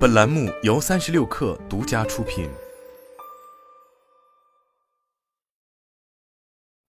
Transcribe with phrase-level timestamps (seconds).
[0.00, 2.48] 本栏目由三十六氪独家出品。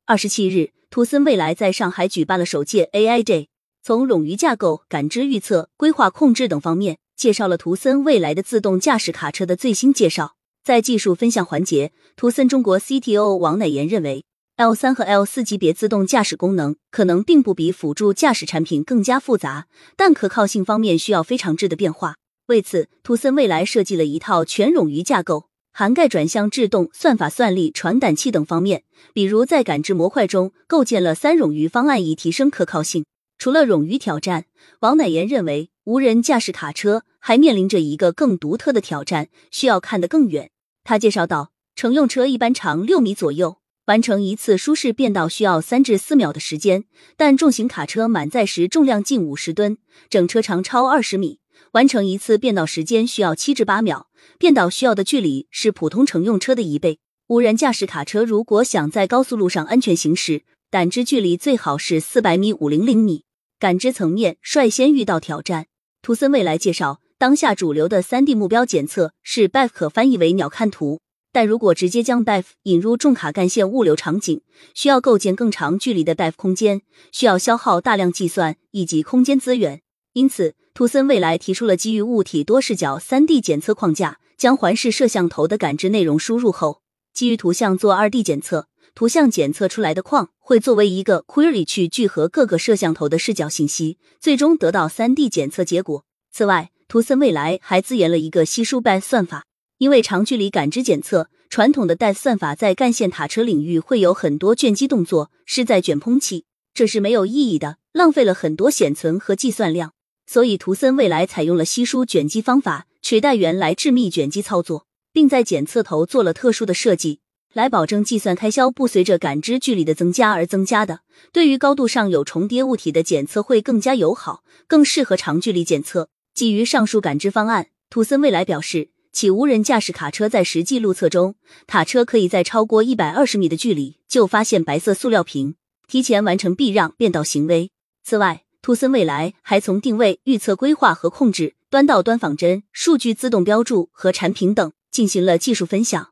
[0.05, 3.47] 二十七日，图森未来在上海举办了首届 AI Day，
[3.83, 10.37] 从冗余架构、感知预测、规划控制等方面，介绍了图森未来的自动驾驶卡车的最新介绍。
[10.63, 14.23] 在技术分享环节，图森中国 CTO 王乃言认为。
[14.55, 19.67] L 三和 L 四级别自动驾驶功能可能并不比辅助驾驶产品更加复杂，
[19.97, 22.15] 但可靠性方面需要非常质的变化。
[22.51, 28.83] 为此，图森未来设计了一套全冗余架构，涵盖转向制动、算法算力、传感器等方面。
[29.13, 33.05] 比如，在感知模块中构建了三冗余方案，以提升可靠性。
[33.37, 34.47] 除了冗余挑战，
[34.81, 40.51] 王乃言认为，无人驾驶卡车还面临着一个更独特的挑战，需要看得更远。
[40.83, 43.59] 他介绍到，乘用车一般长六米左右。
[43.85, 46.83] 完成一次舒适变道需要三至四秒的时间，
[47.15, 49.77] 但重型卡车满载时重量近五十吨，
[50.09, 51.39] 整车长超二十米，
[51.71, 54.07] 完成一次变道时间需要七至八秒，
[54.37, 56.99] 变道需要的距离是普通乘用车的一倍。
[57.27, 63.23] 无人驾驶卡车如果想在高速路上安全行驶，感知距离最好是四百米五零零米。
[63.57, 65.67] 感知层面率先遇到挑战。
[66.01, 70.99] 图森未来介绍，当下主流的三 D 目标检测是 b e f 可翻译为鸟瞰图。
[71.33, 74.41] 但如果直接将 DIF 引入重卡干线物流场景，
[74.73, 76.81] 需要构建更长距离的 DIF 空间，
[77.13, 79.81] 需要消耗大量计算以及空间资源。
[80.13, 86.81] 因此，图森未来提出了基于物体多视角 3D 检测框架，将环视摄像头的感知内容输入后，
[87.13, 88.67] 基于图像做 2D 检测。
[88.93, 96.03] 图像检测出来的框会作为一个 query 去聚合各个摄像头的视角信息，最终得到 3D 检测结果。
[96.29, 99.45] 此外，图森未来还自研了一个稀疏 BAF 算法。
[99.77, 109.93] 因为长距离感知检测，传统的 DIF 算法在干线塔车领域会有很多卷积动作，是在卷烹器，这是没有意义的，浪费了很多显存和计算量。
[110.31, 117.19] 所以图森未来采用了稀疏卷积方法，取代原来致密卷积操作，并在检测头做了特殊的设计，
[117.51, 121.01] 来保证计算开销不随着感知距离的增加而增加的。
[121.33, 126.07] 对于高度上有重叠物体的检测会更加友好，更适合长距离检测。
[126.33, 128.91] 基于上述感知方案，图森未来表示。
[129.11, 131.35] 其无人驾驶卡车在实际路测中，
[131.67, 135.55] 卡车可以在超过一百二十米的距离就发现白色塑料瓶，
[135.89, 137.71] 提前完成避让变道行为。
[138.05, 146.11] 此外，图森未来还从定位、预测、规划和控制、端到端仿真、数据自动标注和产品等进行了技术分享。